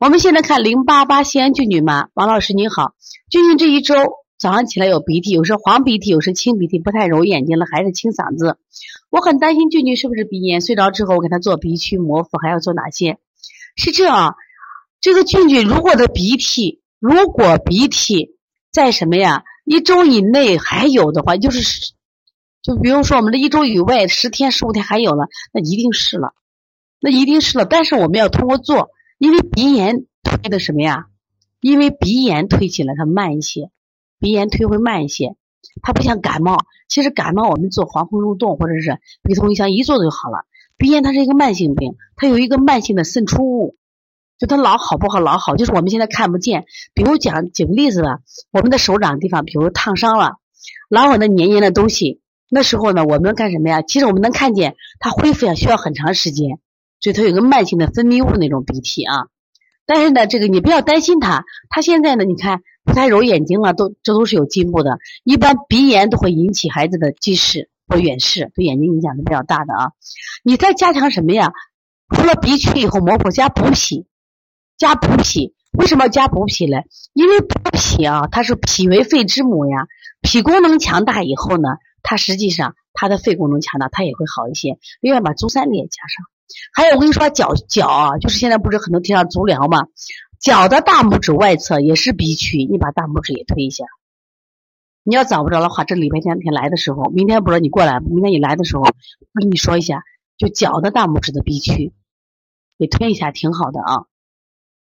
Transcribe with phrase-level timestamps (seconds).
[0.00, 2.94] 我们现在看零八八西安俊俊妈，王老师您好，
[3.28, 3.94] 俊俊这一周
[4.38, 8.56] 早上起来有鼻涕，有时黄鼻涕，有时清鼻涕，不太揉眼睛了，还是清嗓子。
[9.10, 13.18] 我很担心俊俊是不是鼻炎，睡着之后我给他做鼻区膜腹，还要做哪些？
[13.76, 14.36] 是这样，
[15.02, 18.38] 这个俊俊如果的鼻涕，如果鼻涕
[18.72, 19.42] 在什么呀？
[19.66, 21.92] 一周以内还有的话，就是
[22.62, 26.32] 就比如说我们的一周以外，十天十五天还有了，那一定是了，
[27.02, 27.66] 那一定是了。
[27.66, 28.88] 但是我们要通过做。
[29.20, 31.04] 因为鼻炎推的什么呀？
[31.60, 33.70] 因为鼻炎推起来它慢一些，
[34.18, 35.36] 鼻炎推会慢一些，
[35.82, 36.64] 它不像感冒。
[36.88, 40.46] 其实感冒我们做黄昏入洞或者是鼻通一香一做就好了。
[40.78, 43.76] 鼻炎它是一个慢性病，它有一个慢性的渗出物，
[44.38, 46.64] 就它老好不好老好，就是我们现在看不见。
[46.94, 50.36] 比如讲举个例子吧，我们的手掌地方，比如烫伤了，
[50.88, 53.82] 老有那黏黏的东西，那时候呢，我们干什么呀？
[53.82, 56.58] 其实我们能看见它恢复呀，需要很长时间。
[57.00, 59.26] 所以它有个慢性的分泌物那种鼻涕啊，
[59.86, 64.98] 但是呢，这个你不要担心它，它现在呢，你看不太揉眼睛了，都这都是有进步的。
[65.24, 69.92] 一般鼻炎都会引起孩子的近视或远视，对眼睛影响是比较大的啊。
[70.44, 71.52] 你再加强什么呀？
[72.14, 74.06] 除了鼻区以后，膜腹加补脾，
[74.76, 75.54] 加补脾。
[75.78, 76.78] 为什么要加补脾呢？
[77.12, 79.86] 因为补脾啊，它是脾为肺之母呀，
[80.20, 81.68] 脾功能强大以后呢，
[82.02, 84.78] 它实际上它的肺功能强大，它也会好一些。
[85.00, 86.26] 另外把足三里也加上。
[86.74, 89.86] 还有我跟你说，脚脚啊，就是现在不是很多提倡足疗嘛？
[90.40, 93.84] 脚的大拇指外侧也是鼻区，你把大拇指也推一下。
[95.02, 98.94] 你要找不着的话，这礼拜天天来的时候，明天不知道你过来，明天你来的时候，我
[99.40, 100.02] 跟你说一下，
[100.36, 101.92] 就脚的大拇指的鼻区，
[102.76, 104.04] 你推一下挺好的啊。